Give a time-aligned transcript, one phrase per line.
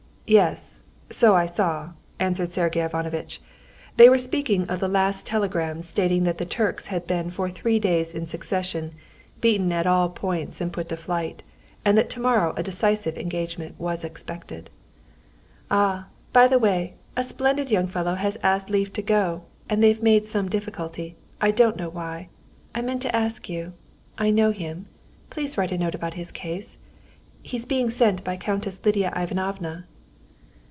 [0.27, 0.79] "Yes,
[1.09, 3.41] so I saw," answered Sergey Ivanovitch.
[3.97, 7.79] They were speaking of the last telegram stating that the Turks had been for three
[7.79, 8.93] days in succession
[9.41, 11.43] beaten at all points and put to flight,
[11.83, 14.69] and that tomorrow a decisive engagement was expected.
[15.69, 20.01] "Ah, by the way, a splendid young fellow has asked leave to go, and they've
[20.03, 22.29] made some difficulty, I don't know why.
[22.73, 23.73] I meant to ask you;
[24.17, 24.85] I know him;
[25.29, 26.77] please write a note about his case.
[27.43, 29.87] He's being sent by Countess Lidia Ivanovna."